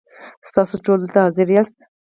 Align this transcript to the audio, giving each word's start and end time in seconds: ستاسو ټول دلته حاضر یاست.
ستاسو 0.49 0.75
ټول 0.85 0.97
دلته 1.01 1.19
حاضر 1.25 1.47
یاست. 1.55 1.75